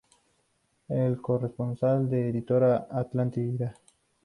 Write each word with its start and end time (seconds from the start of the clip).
Es 0.89 1.15
corresponsal 1.19 2.09
de 2.09 2.29
Editorial 2.29 2.87
Atlántida. 2.89 3.75